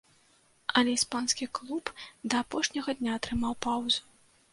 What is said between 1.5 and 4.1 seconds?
клуб да апошняга дня трымаў паўзу.